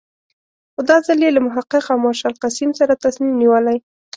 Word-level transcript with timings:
خو 0.73 0.81
دا 0.89 0.97
ځل 1.07 1.19
یې 1.25 1.31
له 1.35 1.41
محقق 1.47 1.83
او 1.91 1.97
مارشال 2.03 2.33
قسیم 2.43 2.71
سره 2.79 3.01
تصمیم 3.05 3.33
نیولی. 3.41 3.77